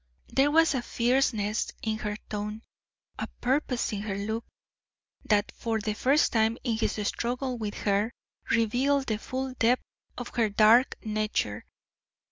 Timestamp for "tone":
2.27-2.63